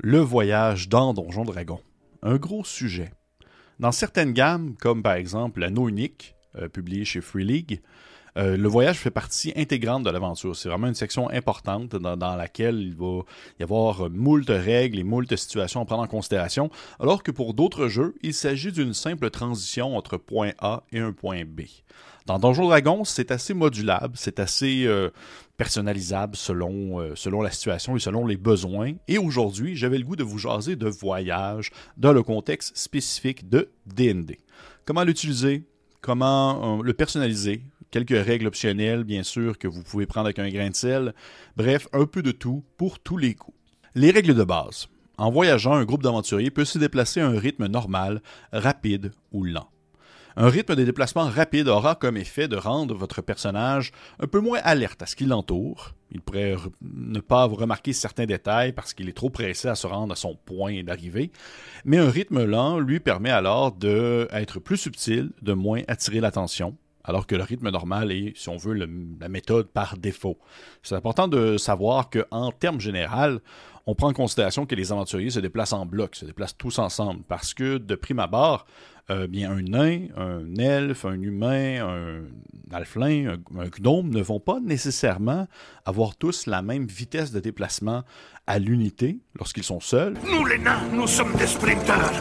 [0.00, 1.80] Le voyage dans Donjon Dragon.
[2.22, 3.10] Un gros sujet.
[3.80, 7.82] Dans certaines gammes, comme par exemple la No Unique, euh, publiée chez Free League,
[8.36, 10.54] euh, le voyage fait partie intégrante de l'aventure.
[10.54, 13.22] C'est vraiment une section importante dans, laquelle il va
[13.58, 16.70] y avoir moult règles et moult situations à prendre en considération,
[17.00, 21.12] alors que pour d'autres jeux, il s'agit d'une simple transition entre point A et un
[21.12, 21.62] point B.
[22.26, 25.08] Dans Donjon Dragon, c'est assez modulable, c'est assez euh,
[25.56, 28.92] personnalisable selon, euh, selon la situation et selon les besoins.
[29.08, 33.70] Et aujourd'hui, j'avais le goût de vous jaser de voyage dans le contexte spécifique de
[33.86, 34.36] DND.
[34.84, 35.64] Comment l'utiliser,
[36.02, 40.70] comment le personnaliser, quelques règles optionnelles, bien sûr, que vous pouvez prendre avec un grain
[40.70, 41.14] de sel.
[41.56, 43.56] Bref, un peu de tout pour tous les coups.
[43.94, 44.88] Les règles de base.
[45.16, 49.68] En voyageant, un groupe d'aventuriers peut se déplacer à un rythme normal, rapide ou lent.
[50.40, 54.60] Un rythme de déplacement rapide aura comme effet de rendre votre personnage un peu moins
[54.62, 55.94] alerte à ce qui l'entoure.
[56.12, 60.12] Il pourrait ne pas remarquer certains détails parce qu'il est trop pressé à se rendre
[60.12, 61.32] à son point d'arrivée.
[61.84, 66.76] Mais un rythme lent lui permet alors d'être plus subtil, de moins attirer l'attention,
[67.08, 70.38] alors que le rythme normal est, si on veut, la méthode par défaut.
[70.82, 73.40] C'est important de savoir qu'en termes généraux,
[73.86, 77.22] on prend en considération que les aventuriers se déplacent en bloc, se déplacent tous ensemble,
[77.26, 78.66] parce que de prime abord,
[79.10, 84.60] euh, bien un nain, un elfe, un humain, un alflin, un, gnome ne vont pas
[84.60, 85.48] nécessairement
[85.86, 88.02] avoir tous la même vitesse de déplacement
[88.46, 90.14] à l'unité lorsqu'ils sont seuls.
[90.30, 92.12] Nous les nains, nous sommes des sprinteurs,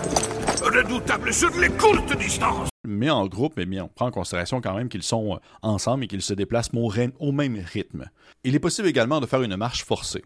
[0.69, 2.69] redoutables sur les courtes distances.
[2.85, 6.05] Mais en groupe, eh bien, on prend en considération quand même qu'ils sont euh, ensemble
[6.05, 8.09] et qu'ils se déplacent au même rythme.
[8.43, 10.23] Il est possible également de faire une marche forcée.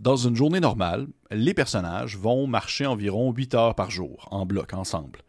[0.00, 4.74] Dans une journée normale, les personnages vont marcher environ 8 heures par jour, en bloc,
[4.74, 5.20] ensemble.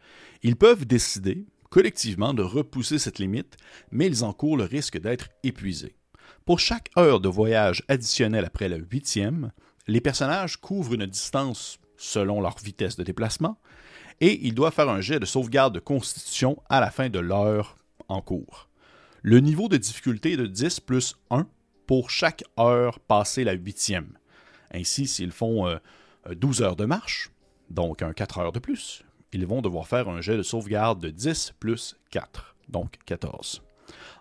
[0.42, 3.56] Ils peuvent décider, collectivement, de repousser cette limite,
[3.90, 5.96] mais ils encourent le risque d'être épuisés.
[6.44, 9.52] Pour chaque heure de voyage additionnelle après la huitième,
[9.86, 13.58] les personnages couvrent une distance selon leur vitesse de déplacement,
[14.20, 17.76] et ils doivent faire un jet de sauvegarde de constitution à la fin de l'heure
[18.08, 18.68] en cours.
[19.22, 21.46] Le niveau de difficulté est de 10 plus 1
[21.86, 24.18] pour chaque heure passée la huitième.
[24.72, 25.78] Ainsi, s'ils font
[26.30, 27.30] 12 euh, heures de marche,
[27.70, 31.10] donc un 4 heures de plus, ils vont devoir faire un jet de sauvegarde de
[31.10, 33.62] 10 plus 4, donc 14.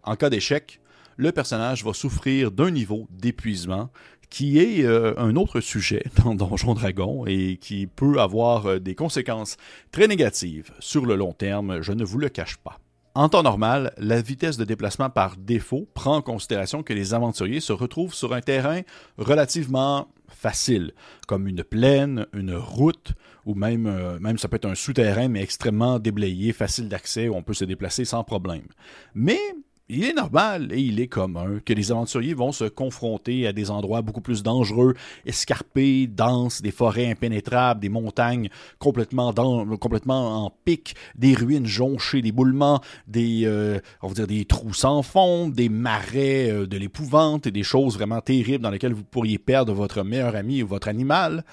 [0.03, 0.79] En cas d'échec,
[1.17, 3.89] le personnage va souffrir d'un niveau d'épuisement
[4.29, 8.95] qui est euh, un autre sujet dans Donjon Dragon et qui peut avoir euh, des
[8.95, 9.57] conséquences
[9.91, 12.79] très négatives sur le long terme, je ne vous le cache pas.
[13.17, 17.61] En temps normal, la vitesse de déplacement par défaut prend en considération que les aventuriers
[17.61, 18.81] se retrouvent sur un terrain
[19.17, 20.91] relativement facile,
[21.25, 23.13] comme une plaine, une route,
[23.45, 27.35] ou même, euh, même ça peut être un souterrain, mais extrêmement déblayé, facile d'accès, où
[27.35, 28.67] on peut se déplacer sans problème.
[29.13, 29.39] Mais
[29.87, 33.69] il est normal et il est commun que les aventuriers vont se confronter à des
[33.69, 41.35] endroits beaucoup plus dangereux, escarpés, denses, des forêts impénétrables, des montagnes complètement, en pic, des
[41.35, 46.65] ruines jonchées d'éboulements, des, euh, on va dire des trous sans fond, des marais euh,
[46.65, 50.63] de l'épouvante et des choses vraiment terribles dans lesquelles vous pourriez perdre votre meilleur ami
[50.63, 51.43] ou votre animal.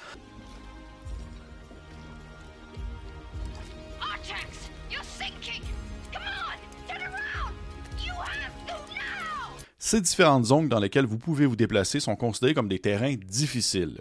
[9.92, 14.00] Ces différentes zones dans lesquelles vous pouvez vous déplacer sont considérées comme des terrains difficiles.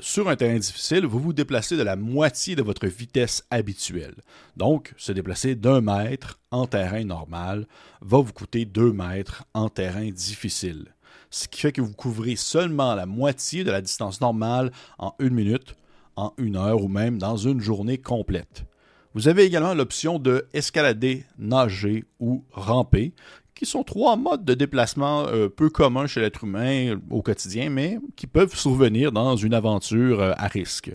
[0.00, 4.16] Sur un terrain difficile, vous vous déplacez de la moitié de votre vitesse habituelle.
[4.56, 7.68] Donc, se déplacer d'un mètre en terrain normal
[8.00, 10.86] va vous coûter deux mètres en terrain difficile.
[11.30, 15.34] Ce qui fait que vous couvrez seulement la moitié de la distance normale en une
[15.34, 15.76] minute,
[16.16, 18.64] en une heure ou même dans une journée complète.
[19.12, 23.12] Vous avez également l'option de escalader, nager ou ramper,
[23.60, 27.68] qui sont trois modes de déplacement euh, peu communs chez l'être humain euh, au quotidien,
[27.68, 30.90] mais qui peuvent survenir dans une aventure euh, à risque.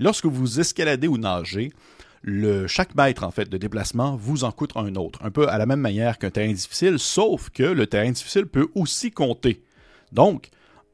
[0.00, 1.72] lorsque vous escaladez ou nagez,
[2.66, 5.66] chaque mètre en fait de déplacement vous en coûte un autre, un peu à la
[5.66, 9.62] même manière qu'un terrain difficile, sauf que le terrain difficile peut aussi compter.
[10.10, 10.50] Donc,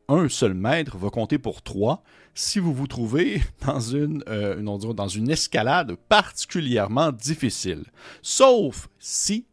[0.09, 2.03] un seul mètre va compter pour trois
[2.35, 7.85] si vous vous trouvez dans une escalade particulièrement difficile.
[8.21, 9.47] Sauf si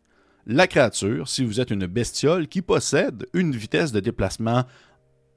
[0.45, 4.65] la créature, si vous êtes une bestiole qui possède une vitesse de déplacement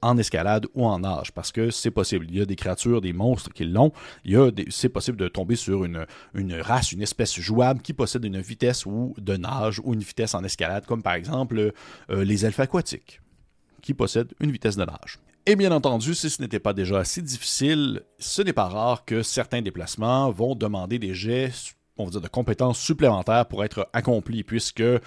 [0.01, 2.27] en escalade ou en nage, parce que c'est possible.
[2.29, 3.91] Il y a des créatures, des monstres qui l'ont.
[4.69, 6.05] C'est possible de tomber sur une,
[6.61, 10.43] race, une espèce jouable qui possède une vitesse ou de nage ou une vitesse en
[10.43, 11.73] escalade, comme par exemple
[12.09, 13.21] euh, les elfes aquatiques,
[13.81, 15.19] qui possèdent une vitesse de nage.
[15.47, 19.21] Et bien entendu, si ce n'était pas déjà assez difficile, ce n'est pas rare que
[19.21, 21.51] certains déplacements vont demander des jets
[21.97, 24.99] on va dire, de compétences supplémentaires pour être accomplis, puisque euh,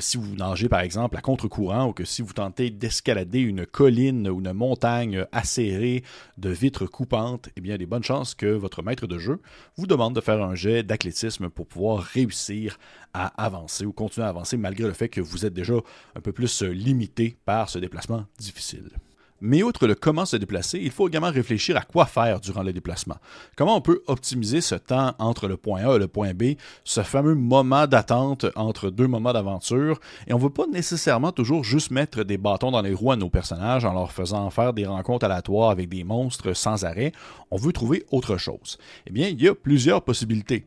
[0.00, 4.28] si vous nagez par exemple à contre-courant ou que si vous tentez d'escalader une colline
[4.28, 6.04] ou une montagne acérée
[6.38, 9.18] de vitres coupantes, eh bien, il y a des bonnes chances que votre maître de
[9.18, 9.40] jeu
[9.76, 12.78] vous demande de faire un jet d'athlétisme pour pouvoir réussir
[13.12, 15.74] à avancer ou continuer à avancer malgré le fait que vous êtes déjà
[16.14, 18.90] un peu plus limité par ce déplacement difficile.
[19.40, 22.72] Mais outre le comment se déplacer, il faut également réfléchir à quoi faire durant le
[22.72, 23.16] déplacement.
[23.56, 26.54] Comment on peut optimiser ce temps entre le point A et le point B,
[26.84, 30.00] ce fameux moment d'attente entre deux moments d'aventure?
[30.26, 33.16] Et on ne veut pas nécessairement toujours juste mettre des bâtons dans les roues à
[33.16, 37.12] nos personnages en leur faisant faire des rencontres aléatoires avec des monstres sans arrêt.
[37.50, 38.78] On veut trouver autre chose.
[39.06, 40.66] Eh bien, il y a plusieurs possibilités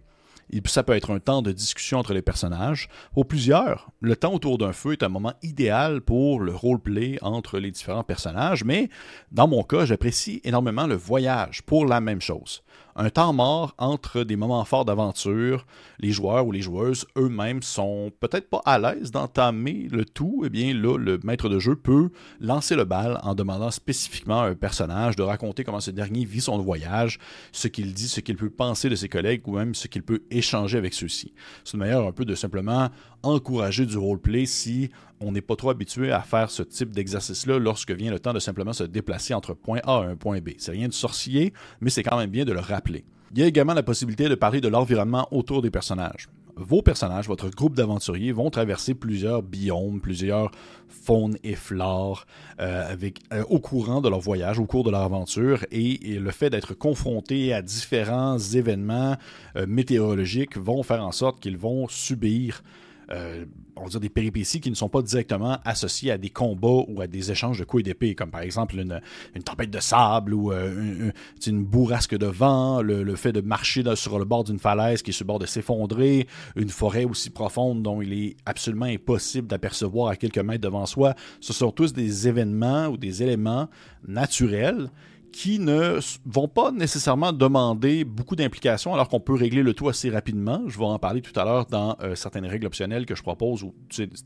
[0.65, 2.89] ça peut être un temps de discussion entre les personnages.
[3.13, 7.59] Pour plusieurs, le temps autour d'un feu est un moment idéal pour le roleplay entre
[7.59, 8.89] les différents personnages, mais
[9.31, 12.63] dans mon cas, j'apprécie énormément le voyage pour la même chose
[12.97, 15.65] un temps mort entre des moments forts d'aventure.
[15.99, 20.41] Les joueurs ou les joueuses eux-mêmes sont peut-être pas à l'aise d'entamer le tout.
[20.45, 22.09] Eh bien, là, le maître de jeu peut
[22.39, 26.41] lancer le bal en demandant spécifiquement à un personnage de raconter comment ce dernier vit
[26.41, 27.19] son voyage,
[27.51, 30.23] ce qu'il dit, ce qu'il peut penser de ses collègues ou même ce qu'il peut
[30.31, 31.33] échanger avec ceux-ci.
[31.63, 32.89] C'est une manière un peu de simplement
[33.21, 37.91] encourager du roleplay si on n'est pas trop habitué à faire ce type d'exercice-là lorsque
[37.91, 40.51] vient le temps de simplement se déplacer entre point A et un point B.
[40.57, 43.05] C'est rien de sorcier, mais c'est quand même bien de le rappeler.
[43.33, 46.29] Il y a également la possibilité de parler de l'environnement autour des personnages.
[46.59, 50.49] Vos personnages, votre groupe d'aventuriers vont traverser plusieurs biomes, plusieurs
[50.87, 52.25] faunes et flores
[52.59, 52.95] euh,
[53.31, 56.73] euh, au courant de leur voyage, au cours de leur aventure, et, le fait d'être
[56.73, 59.17] confrontés à différents événements
[59.55, 62.63] euh, météorologiques vont faire en sorte qu'ils vont subir
[63.11, 63.45] euh,
[63.75, 67.01] on va dire des péripéties qui ne sont pas directement associées à des combats ou
[67.01, 68.99] à des échanges de coups et d'épée, comme par exemple une,
[69.43, 71.11] tempête de sable ou euh,
[71.45, 75.13] une, bourrasque de vent, le, fait de marcher sur le bord d'une falaise qui est
[75.13, 80.09] sur le bord de s'effondrer, une forêt aussi profonde dont il est absolument impossible d'apercevoir
[80.09, 81.15] à quelques mètres devant soi.
[81.39, 83.69] Ce sont tous des événements ou des éléments
[84.07, 84.89] naturels
[85.31, 90.09] qui ne vont pas nécessairement demander beaucoup d'implications alors qu'on peut régler le tout assez
[90.09, 90.63] rapidement.
[90.67, 93.63] Je vais en parler tout à l'heure dans euh, certaines règles optionnelles que je propose
[93.63, 93.73] ou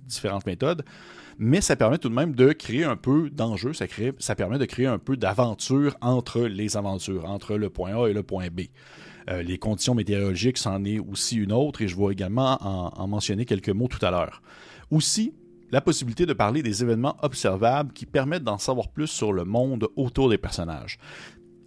[0.08, 0.84] différentes méthodes.
[1.38, 3.86] Mais ça permet tout de même de créer un peu d'enjeu, ça,
[4.20, 8.14] ça permet de créer un peu d'aventure entre les aventures, entre le point A et
[8.14, 8.62] le point B.
[9.30, 13.46] Euh, les conditions météorologiques, c'en est aussi une autre et je vais également en mentionner
[13.46, 14.42] quelques mots tout à l'heure.
[14.92, 15.34] Aussi,
[15.72, 19.88] la possibilité de parler des événements observables qui permettent d'en savoir plus sur le monde
[19.96, 21.00] autour des personnages.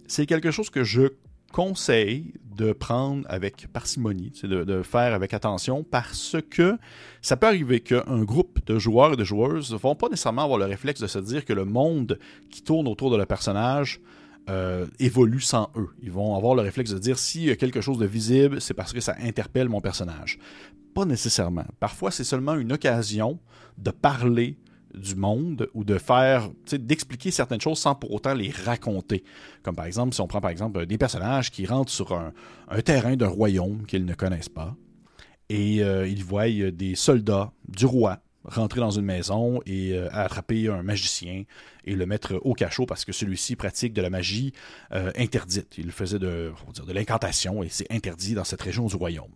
[0.07, 1.13] C'est quelque chose que je
[1.51, 6.77] conseille de prendre avec parcimonie, de, de faire avec attention parce que
[7.21, 10.59] ça peut arriver qu'un groupe de joueurs et de joueuses ne vont pas nécessairement avoir
[10.59, 12.19] le réflexe de se dire que le monde
[12.51, 14.01] qui tourne autour de leur personnage
[14.49, 15.89] euh, évolue sans eux.
[16.03, 18.75] Ils vont avoir le réflexe de dire s'il y a quelque chose de visible, c'est
[18.75, 20.37] parce que ça interpelle mon personnage.
[20.95, 21.65] Pas nécessairement.
[21.81, 23.37] Parfois, c'est seulement une occasion
[23.77, 24.57] de parler
[24.93, 29.25] du monde ou de faire, d'expliquer certaines choses sans pour autant les raconter.
[29.61, 32.31] Comme par exemple, si on prend par exemple des personnages qui rentrent sur un,
[32.81, 34.73] terrain d'un royaume qu'ils ne connaissent pas
[35.49, 40.69] et euh, ils voient des soldats du roi rentrer dans une maison et euh, attraper
[40.69, 41.43] un magicien
[41.83, 44.53] et le mettre au cachot parce que celui-ci pratique de la magie
[44.93, 45.77] euh, interdite.
[45.77, 46.53] Il faisait de,
[46.87, 49.31] de l'incantation et c'est interdit dans cette région du royaume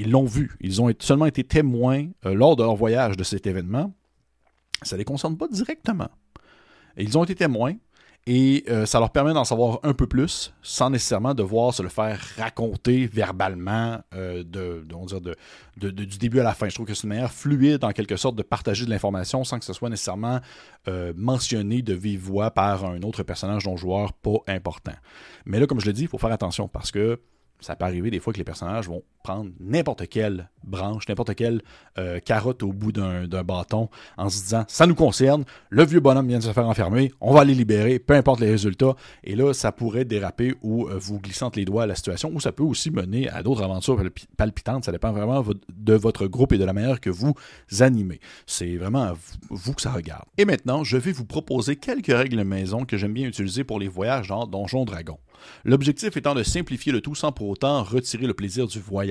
[0.00, 0.56] ils l'ont vu.
[0.60, 3.92] Ils ont seulement été témoins euh, lors de leur voyage de cet événement.
[4.82, 6.08] Ça ne les concerne pas directement.
[6.96, 7.74] ils ont été témoins
[8.26, 11.90] et euh, ça leur permet d'en savoir un peu plus sans nécessairement devoir se le
[11.90, 14.84] faire raconter verbalement euh, de,
[15.76, 16.68] du début à la fin.
[16.70, 19.58] Je trouve que c'est une manière fluide en quelque sorte de partager de l'information sans
[19.58, 20.40] que ce soit nécessairement
[21.14, 24.94] mentionné de vive voix par un autre personnage non joueur pas important.
[25.44, 27.20] Mais là, comme je le dis, il faut faire attention parce que
[27.60, 31.62] ça peut arriver des fois que les personnages vont prendre n'importe quelle branche, n'importe quelle
[31.98, 36.28] euh, carotte au bout d'un bâton en se disant ça nous concerne, le vieux bonhomme
[36.28, 38.94] vient de se faire enfermer, on va aller libérer, peu importe les résultats.
[39.24, 42.40] Et là, ça pourrait déraper ou euh, vous glisser entre les doigts la situation, ou
[42.40, 44.02] ça peut aussi mener à d'autres aventures
[44.36, 44.84] palpitantes.
[44.84, 47.34] Ça dépend vraiment de votre groupe et de la manière que vous
[47.80, 48.20] animez.
[48.46, 49.14] C'est vraiment à
[49.48, 50.24] vous que ça regarde.
[50.38, 53.88] Et maintenant, je vais vous proposer quelques règles maison que j'aime bien utiliser pour les
[53.88, 55.18] voyages dans Donjon Dragon.
[55.64, 59.09] L'objectif étant de simplifier le tout sans pour autant retirer le plaisir du voyage.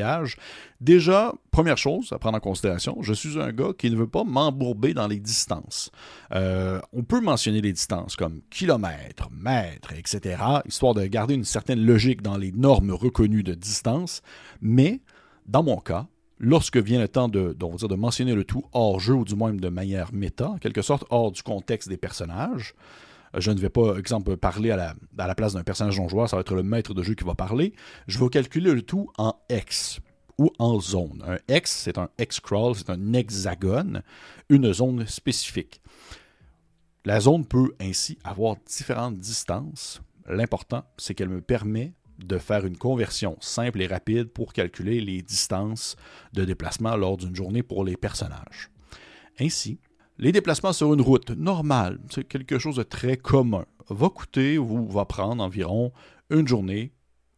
[0.82, 4.24] Déjà, première chose à prendre en considération, je suis un gars qui ne veut pas
[4.24, 5.92] m'embourber dans les distances.
[6.34, 11.86] Euh, on peut mentionner les distances comme kilomètres, mètres, etc., histoire de garder une certaine
[11.86, 14.22] logique dans les normes reconnues de distance,
[14.62, 15.02] mais
[15.46, 16.08] dans mon cas,
[16.40, 19.70] lorsque vient le temps de, de mentionner le tout hors jeu, ou du moins de
[19.70, 22.74] manière méta, en quelque sorte hors du contexte des personnages,
[23.38, 26.36] je ne vais pas, exemple, parler à la, la place d'un personnage non joueur, ça
[26.36, 27.74] va être le maître de jeu qui va parler.
[28.08, 30.00] Je vais calculer le tout en X
[30.38, 31.24] ou en zone.
[31.28, 34.02] Un hex, c'est un hex-crawl, c'est un hexagone,
[34.50, 35.82] une zone spécifique.
[37.06, 40.02] La zone peut ainsi avoir différentes distances.
[40.28, 45.22] L'important, c'est qu'elle me permet de faire une conversion simple et rapide pour calculer les
[45.22, 45.96] distances
[46.34, 48.70] de déplacement lors d'une journée pour les personnages.
[49.40, 49.80] Ainsi,
[50.20, 54.86] les déplacements sur une route normale, c'est quelque chose de très commun, va coûter ou
[54.90, 55.94] va prendre environ
[56.30, 56.92] une journée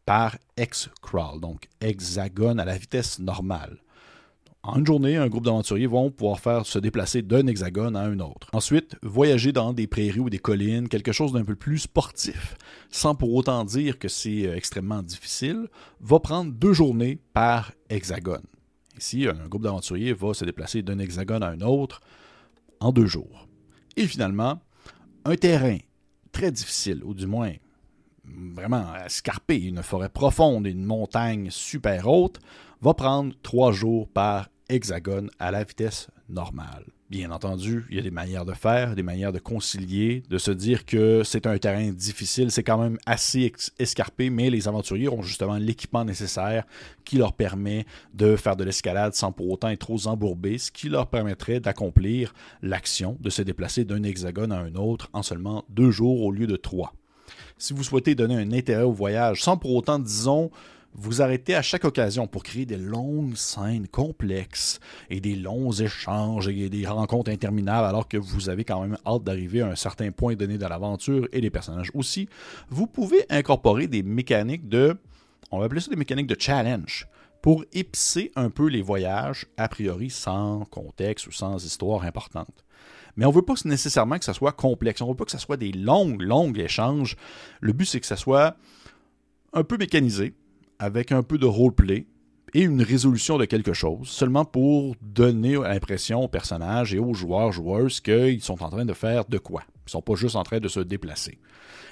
[0.06, 3.78] par X-crawl, donc hexagone à la vitesse normale.
[4.64, 8.20] En une journée, un groupe d'aventuriers vont pouvoir faire se déplacer d'un hexagone à un
[8.20, 8.48] autre.
[8.52, 12.58] Ensuite, voyager dans des prairies ou des collines, quelque chose d'un peu plus sportif,
[12.90, 15.68] sans pour autant dire que c'est euh, extrêmement difficile,
[16.00, 18.44] va prendre deux journées par hexagone.
[19.00, 22.02] Ici, un groupe d'aventuriers va se déplacer d'un hexagone à un autre
[22.82, 23.48] en deux jours.
[23.96, 24.60] Et finalement,
[25.24, 25.78] un terrain
[26.32, 27.54] très difficile, ou du moins
[28.26, 32.40] vraiment escarpé, une forêt profonde et une montagne super haute,
[32.82, 36.86] va prendre trois jours par hexagone à la vitesse normale.
[37.10, 40.50] Bien entendu, il y a des manières de faire, des manières de concilier, de se
[40.50, 45.22] dire que c'est un terrain difficile, c'est quand même assez escarpé, mais les aventuriers ont
[45.22, 46.64] justement l'équipement nécessaire
[47.04, 50.88] qui leur permet de faire de l'escalade sans pour autant être trop embourbés, ce qui
[50.88, 55.92] leur permettrait d'accomplir l'action de se déplacer d'un hexagone à un autre en seulement deux
[55.92, 56.94] jours au lieu de trois.
[57.58, 60.50] Si vous souhaitez donner un intérêt au voyage sans pour autant, disons,
[60.94, 64.80] vous arrêtez à chaque occasion pour créer des longues scènes complexes
[65.10, 69.24] et des longs échanges et des rencontres interminables alors que vous avez quand même hâte
[69.24, 72.28] d'arriver à un certain point donné de l'aventure et les personnages aussi.
[72.70, 74.98] Vous pouvez incorporer des mécaniques de,
[75.52, 77.08] on va appeler ça des mécaniques de challenge
[77.42, 82.64] pour épicer un peu les voyages, a priori sans contexte ou sans histoire importante.
[83.16, 85.02] Mais on ne veut pas nécessairement que ça soit complexe.
[85.02, 87.18] On ne veut pas que ça soit des longs, longs échanges.
[87.60, 88.56] Le but, c'est que ça soit
[89.54, 90.34] un peu mécanisé,
[90.82, 92.08] avec un peu de roleplay
[92.56, 97.52] et une résolution de quelque chose, seulement pour donner l'impression aux personnages et aux joueurs,
[97.52, 99.62] joueuses, qu'ils sont en train de faire de quoi.
[99.68, 101.38] Ils ne sont pas juste en train de se déplacer.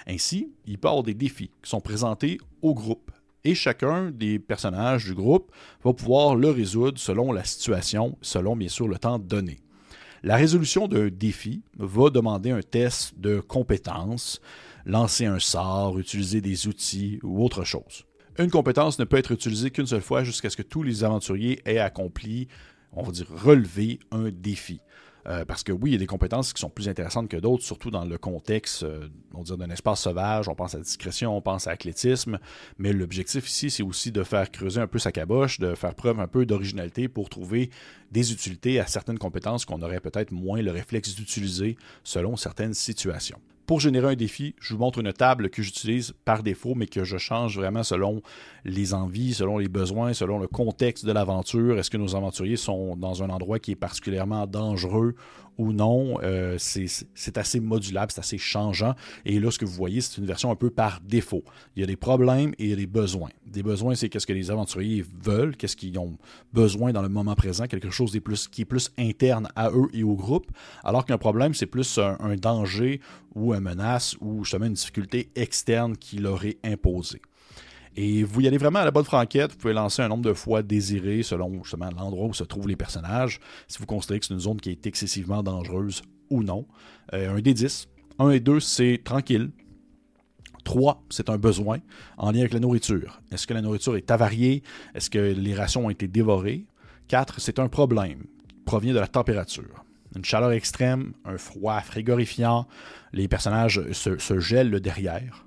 [0.08, 3.12] Ainsi, il peut avoir des défis qui sont présentés au groupe.
[3.44, 5.52] Et chacun des personnages du groupe
[5.84, 9.60] va pouvoir le résoudre selon la situation, selon bien sûr le temps donné.
[10.24, 14.42] La résolution d'un défi va demander un test de compétence,
[14.86, 18.09] lancer un sort, utiliser des outils ou autre chose.
[18.40, 21.60] Une compétence ne peut être utilisée qu'une seule fois jusqu'à ce que tous les aventuriers
[21.66, 22.48] aient accompli,
[22.94, 24.80] on va dire, relevé un défi.
[25.28, 27.66] Euh, parce que oui, il y a des compétences qui sont plus intéressantes que d'autres,
[27.66, 30.48] surtout dans le contexte euh, on d'un espace sauvage.
[30.48, 32.40] On pense à discrétion, on pense à l'athlétisme.
[32.78, 36.22] Mais l'objectif ici, c'est aussi de faire creuser un peu sa caboche, de faire preuve
[36.22, 37.70] un peu d'originalité pour trouver
[38.14, 43.42] des utilités à certaines compétences qu'on aurait peut-être moins le réflexe d'utiliser selon certaines situations.
[43.70, 47.04] Pour générer un défi, je vous montre une table que j'utilise par défaut, mais que
[47.04, 48.24] je change vraiment selon
[48.66, 51.78] les envies, selon les besoins, selon le contexte de l'aventure.
[51.78, 55.14] Est-ce que nos aventuriers sont dans un endroit qui est particulièrement dangereux
[55.60, 58.96] ou non, euh, c'est assez modulable, c'est assez changeant.
[59.26, 61.44] Et là, ce que vous voyez, c'est une version un peu par défaut.
[61.76, 63.30] Il y a des problèmes et il y a des besoins.
[63.46, 66.18] Des besoins, c'est qu'est-ce que les aventuriers veulent, qu'est-ce qu'ils ont
[66.54, 70.04] besoin dans le moment présent, quelque chose plus, qui est plus interne à eux et
[70.04, 70.48] au groupe,
[70.84, 73.02] alors qu'un problème, c'est plus un, un, danger
[73.36, 77.22] ou une menace ou justement une difficulté externe qui leur est imposée.
[77.96, 79.52] Et vous y allez vraiment à la bonne franquette.
[79.52, 82.76] Vous pouvez lancer un nombre de fois désiré selon justement l'endroit où se trouvent les
[82.76, 86.66] personnages, si vous considérez que c'est une zone qui est excessivement dangereuse ou non.
[87.14, 87.88] Euh, un des 10.
[88.20, 89.52] 1 et 2, c'est tranquille.
[90.66, 91.80] 3, c'est un besoin
[92.18, 93.22] en lien avec la nourriture.
[93.32, 94.62] Est-ce que la nourriture est avariée?
[94.94, 96.66] Est-ce que les rations ont été dévorées?
[97.08, 99.84] 4, c'est un problème qui provient de la température.
[100.16, 102.68] Une chaleur extrême, un froid frigorifiant,
[103.14, 105.46] les personnages se, se gèlent derrière.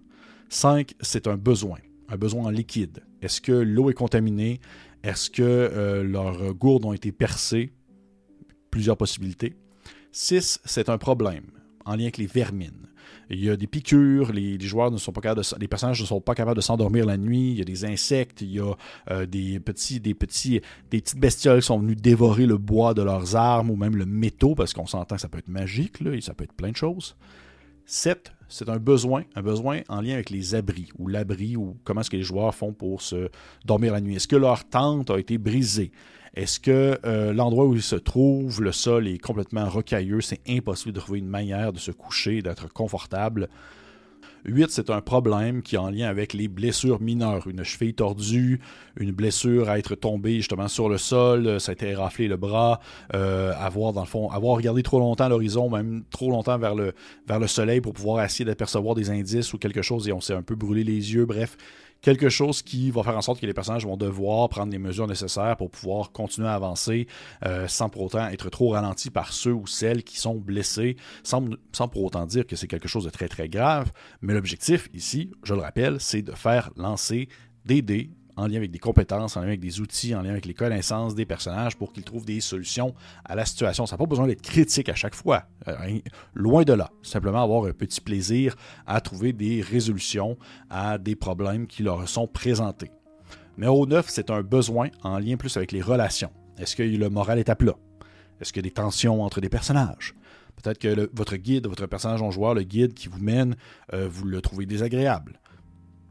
[0.48, 1.78] 5, c'est un besoin
[2.12, 3.00] un besoin en liquide.
[3.22, 4.60] Est-ce que l'eau est contaminée?
[5.02, 7.72] Est-ce que euh, leurs gourdes ont été percées?
[8.70, 9.56] Plusieurs possibilités.
[10.12, 11.46] 6, c'est un problème
[11.84, 12.88] en lien avec les vermines.
[13.30, 16.06] Il y a des piqûres, les, joueurs ne sont pas capables de, les personnages ne
[16.06, 18.74] sont pas capables de s'endormir la nuit, il y a des insectes, il y a
[19.10, 23.02] euh, des petits, des petits, des petites bestioles qui sont venues dévorer le bois de
[23.02, 26.12] leurs armes ou même le métaux, parce qu'on s'entend que ça peut être magique, là,
[26.14, 27.16] et ça peut être plein de choses.
[27.86, 32.02] 7, c'est un besoin, un besoin en lien avec les abris ou l'abri ou comment
[32.02, 33.30] est-ce que les joueurs font pour se
[33.64, 34.16] dormir la nuit.
[34.16, 35.90] Est-ce que leur tente a été brisée?
[36.34, 40.92] Est-ce que euh, l'endroit où ils se trouvent, le sol est complètement rocailleux, c'est impossible
[40.92, 43.48] de trouver une manière de se coucher, d'être confortable?
[44.44, 47.46] 8, c'est un problème qui est en lien avec les blessures mineures.
[47.46, 48.60] Une cheville tordue,
[48.96, 52.80] une blessure à être tombée justement sur le sol, ça a été raflé le bras,
[53.14, 56.92] euh, avoir dans le fond, avoir regardé trop longtemps l'horizon, même trop longtemps vers le,
[57.26, 60.34] vers le soleil pour pouvoir essayer d'apercevoir des indices ou quelque chose et on s'est
[60.34, 61.24] un peu brûlé les yeux.
[61.24, 61.56] Bref,
[62.02, 65.06] quelque chose qui va faire en sorte que les personnages vont devoir prendre les mesures
[65.06, 67.06] nécessaires pour pouvoir continuer à avancer
[67.46, 71.44] euh, sans pour autant être trop ralentis par ceux ou celles qui sont blessés, sans,
[71.72, 73.92] sans pour autant dire que c'est quelque chose de très très grave.
[74.20, 77.28] Mais l'objectif ici, je le rappelle, c'est de faire lancer
[77.64, 80.46] des dés en lien avec des compétences, en lien avec des outils, en lien avec
[80.46, 83.86] les connaissances des personnages pour qu'ils trouvent des solutions à la situation.
[83.86, 85.44] Ça n'a pas besoin d'être critique à chaque fois.
[85.68, 85.98] Euh,
[86.34, 86.90] loin de là.
[87.02, 90.36] Simplement avoir un petit plaisir à trouver des résolutions
[90.70, 92.90] à des problèmes qui leur sont présentés.
[93.56, 96.30] Mais au 9, c'est un besoin en lien plus avec les relations.
[96.58, 97.76] Est-ce que le moral est à plat?
[98.40, 100.14] Est-ce qu'il y a des tensions entre des personnages?
[100.62, 103.56] Peut-être que votre guide, votre personnage en joueur, le guide qui vous mène,
[103.92, 105.40] euh, vous le trouvez désagréable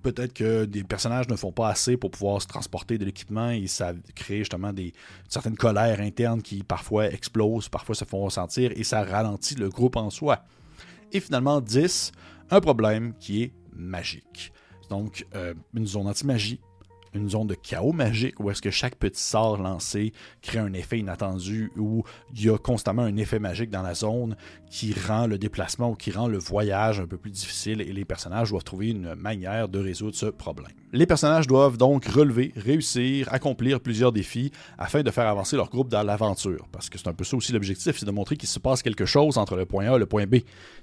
[0.01, 3.67] peut-être que des personnages ne font pas assez pour pouvoir se transporter de l'équipement et
[3.67, 4.93] ça crée justement des
[5.29, 9.95] certaines colères internes qui parfois explosent, parfois se font ressentir et ça ralentit le groupe
[9.95, 10.43] en soi.
[11.11, 12.11] Et finalement, 10,
[12.49, 14.53] un problème qui est magique.
[14.89, 16.59] Donc, euh, une zone anti-magie,
[17.13, 20.99] une zone de chaos magique où est-ce que chaque petit sort lancé crée un effet
[20.99, 22.03] inattendu, où
[22.33, 24.35] il y a constamment un effet magique dans la zone
[24.69, 28.05] qui rend le déplacement ou qui rend le voyage un peu plus difficile et les
[28.05, 30.71] personnages doivent trouver une manière de résoudre ce problème.
[30.93, 35.89] Les personnages doivent donc relever, réussir, accomplir plusieurs défis afin de faire avancer leur groupe
[35.89, 36.67] dans l'aventure.
[36.71, 39.05] Parce que c'est un peu ça aussi l'objectif, c'est de montrer qu'il se passe quelque
[39.05, 40.37] chose entre le point A et le point B.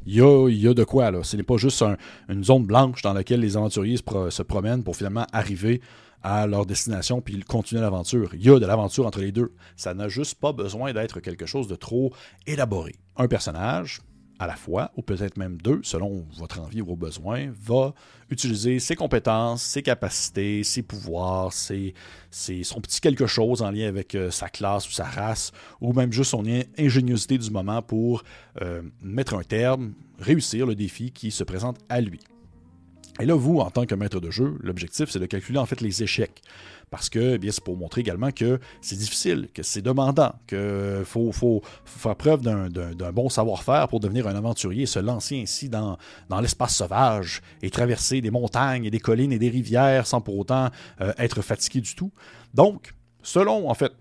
[0.07, 1.23] Il y a, il y a de quoi là.
[1.23, 1.83] Ce n'est pas juste
[2.29, 5.81] une zone blanche dans laquelle les aventuriers se promènent pour finalement arriver
[6.23, 8.35] à leur destination puis continuer l'aventure.
[8.35, 9.53] Il y a de l'aventure entre les deux.
[9.77, 12.13] Ça n'a juste pas besoin d'être quelque chose de trop
[12.47, 12.97] élaboré.
[13.17, 14.01] Un personnage,
[14.39, 17.93] à la fois, ou peut-être même deux, selon votre envie ou vos besoins, va
[18.31, 21.95] utiliser ses compétences, ses capacités, ses pouvoirs, ses,
[22.31, 26.13] son petit quelque chose en lien avec euh, sa classe ou sa race, ou même
[26.13, 26.45] juste son
[26.79, 28.23] ingéniosité du moment pour
[28.63, 32.21] euh, mettre un terme, réussir le défi qui se présente à lui.
[33.21, 35.81] Et là, vous, en tant que maître de jeu, l'objectif, c'est de calculer en fait
[35.81, 36.43] les échecs.
[36.91, 41.03] Parce que, eh bien, c'est pour montrer également que c'est difficile, que c'est demandant, qu'il
[41.05, 45.99] faut, faire preuve d'un bon savoir-faire pour devenir un aventurier et se lancer ainsi dans,
[46.41, 50.71] l'espace sauvage et traverser des montagnes et des collines et des rivières sans pour autant
[51.01, 52.13] euh, être fatigué du tout.
[52.55, 53.93] Donc, selon, en fait,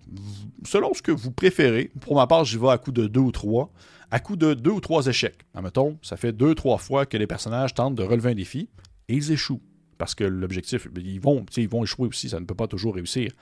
[0.64, 3.32] selon ce que vous préférez, pour ma part, j'y vais à coup de deux ou
[3.32, 3.70] trois
[4.10, 5.44] à coup de deux ou trois échecs.
[5.54, 8.70] Admettons, ça fait deux, trois fois que les personnages tentent de relever un défi
[9.08, 9.60] et ils échouent.
[9.98, 13.32] Parce que l'objectif, ils vont, ils vont échouer aussi, ça ne peut pas toujours réussir.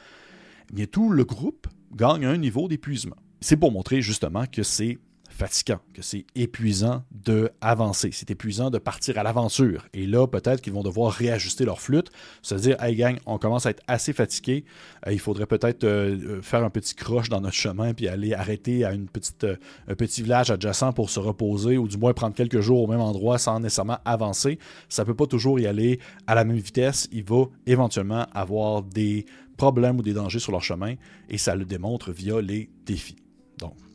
[0.73, 3.17] Mais tout le groupe gagne un niveau d'épuisement.
[3.41, 4.99] C'est pour montrer justement que c'est
[5.37, 9.87] fatigant, que c'est épuisant de avancer, c'est épuisant de partir à l'aventure.
[9.95, 12.11] Et là, peut-être qu'ils vont devoir réajuster leur flûte,
[12.43, 14.65] se dire, hey gang, on commence à être assez fatigué,
[15.07, 18.35] euh, il faudrait peut-être euh, euh, faire un petit croche dans notre chemin puis aller
[18.35, 19.47] arrêter à une petite,
[19.89, 23.01] un petit village adjacent pour se reposer ou du moins prendre quelques jours au même
[23.01, 24.59] endroit sans nécessairement avancer.
[24.89, 27.09] Ça peut pas toujours y aller à la même vitesse.
[27.13, 30.95] Il va éventuellement avoir des problèmes ou des dangers sur leur chemin
[31.29, 33.26] et ça le démontre via les défis.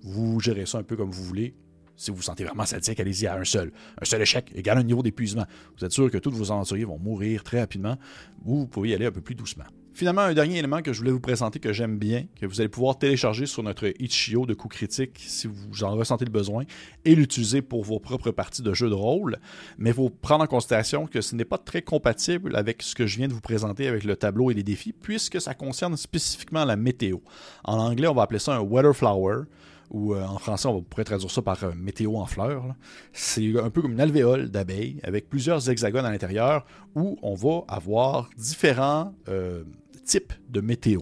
[0.04, 1.56] Vous gérez ça un peu comme vous voulez.
[1.96, 3.72] Si vous vous sentez vraiment sadique, allez-y à un seul.
[4.02, 5.46] Un seul échec égale un niveau d'épuisement.
[5.78, 7.98] Vous êtes sûr que tous vos aventuriers vont mourir très rapidement
[8.44, 9.66] ou vous pouvez y aller un peu plus doucement.
[9.94, 12.70] Finalement, un dernier élément que je voulais vous présenter que j'aime bien, que vous allez
[12.70, 16.64] pouvoir télécharger sur notre Itch.io de coups critiques si vous en ressentez le besoin
[17.04, 19.38] et l'utiliser pour vos propres parties de jeu de rôle.
[19.78, 23.06] Mais il faut prendre en considération que ce n'est pas très compatible avec ce que
[23.06, 26.64] je viens de vous présenter avec le tableau et les défis, puisque ça concerne spécifiquement
[26.64, 27.18] la météo.
[27.66, 29.44] En anglais, on va appeler ça un weather flower
[29.92, 32.64] ou euh, en français, on pourrait traduire ça par euh, météo en fleurs.
[33.12, 37.66] C'est un peu comme une alvéole d'abeilles avec plusieurs hexagones à l'intérieur où on va
[37.68, 39.64] avoir différents euh,
[40.06, 41.02] types de météo.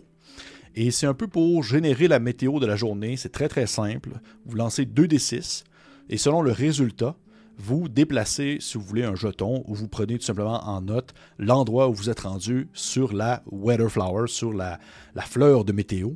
[0.75, 3.15] Et c'est un peu pour générer la météo de la journée.
[3.15, 4.19] C'est très très simple.
[4.45, 5.63] Vous lancez 2d6
[6.10, 7.15] et selon le résultat,
[7.58, 11.89] vous déplacez, si vous voulez, un jeton ou vous prenez tout simplement en note l'endroit
[11.89, 14.80] où vous êtes rendu sur la weather flower, sur la,
[15.13, 16.12] la fleur de météo.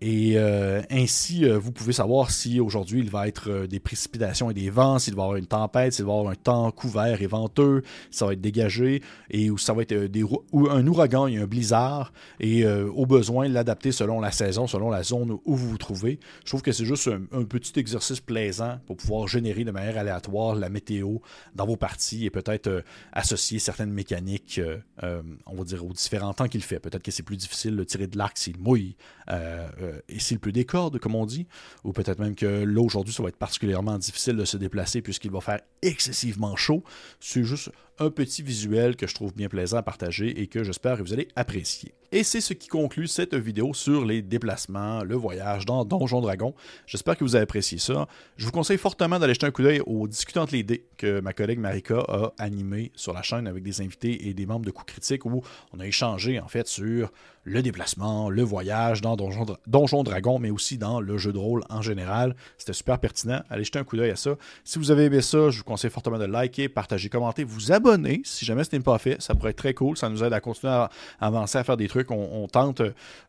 [0.00, 4.50] Et euh, ainsi, euh, vous pouvez savoir si aujourd'hui il va être euh, des précipitations
[4.50, 6.70] et des vents, s'il va y avoir une tempête, s'il va y avoir un temps
[6.72, 9.94] couvert et venteux, si ça va être dégagé, et où ça va être
[10.52, 15.02] ou un ouragan et un blizzard, et au besoin l'adapter selon la saison, selon la
[15.02, 16.18] zone où vous vous trouvez.
[16.44, 20.54] Je trouve que c'est juste un, petit exercice plaisant pour pouvoir générer de manière aléatoire
[20.54, 21.18] la météo
[21.54, 24.60] dans vos parties et peut-être associer certaines mécaniques,
[25.02, 26.80] on va dire, aux différents temps qu'il fait.
[26.80, 28.96] Peut-être que c'est plus difficile de tirer de l'arc s'il mouille
[29.84, 31.46] euh, et s'il pleut des comme on dit,
[31.84, 35.30] ou peut-être même que là, aujourd'hui, ça va être particulièrement difficile de se déplacer puisqu'il
[35.30, 36.82] va faire excessivement chaud.
[37.20, 40.96] C'est juste un petit visuel que je trouve bien plaisant à partager et que j'espère
[40.96, 41.94] que vous allez apprécier.
[42.12, 46.54] Et c'est ce qui conclut cette vidéo sur les déplacements, le voyage dans Donjon Dragon.
[46.86, 48.06] J'espère que vous avez apprécié ça.
[48.36, 51.32] Je vous conseille fortement d'aller jeter un coup d'œil au Discutant les dés que ma
[51.32, 54.92] collègue Marika a animé sur la chaîne avec des invités et des membres de coups
[54.92, 57.10] critiques où on a échangé en fait sur
[57.42, 61.62] le déplacement, le voyage dans Donjon, Donjon Dragon, mais aussi dans le jeu de rôle
[61.68, 62.36] en général.
[62.56, 63.42] C'était super pertinent.
[63.50, 64.36] Allez jeter un coup d'œil à ça.
[64.62, 67.83] Si vous avez aimé ça, je vous conseille fortement de liker, partager, commenter, vous abonner
[68.24, 69.20] si jamais ce n'est pas fait.
[69.20, 69.96] Ça pourrait être très cool.
[69.96, 72.10] Ça nous aide à continuer à avancer, à faire des trucs.
[72.10, 72.82] On, tente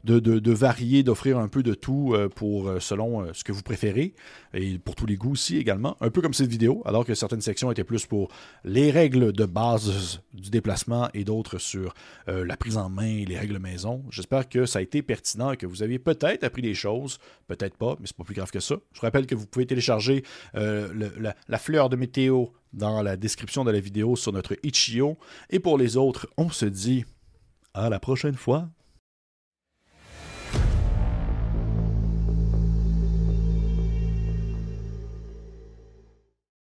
[0.03, 3.63] de, varier, d'offrir un peu de tout euh, pour euh, selon euh, ce que vous
[3.63, 4.13] préférez
[4.53, 5.97] et pour tous les goûts aussi également.
[6.01, 8.29] Un peu comme cette vidéo, alors que certaines sections étaient plus pour
[8.63, 11.93] les règles de base du déplacement et d'autres sur
[12.27, 14.03] la prise en main et les règles maison.
[14.09, 17.95] J'espère que ça a été pertinent que vous avez peut-être appris des choses, peut-être pas,
[17.99, 18.75] mais c'est pas plus grave que ça.
[18.93, 23.71] Je vous rappelle que vous pouvez télécharger la, fleur de météo dans la description de
[23.71, 25.17] la vidéo sur notre Itch.io.
[25.49, 27.05] Et pour les autres, on se dit
[27.73, 28.69] à la prochaine fois.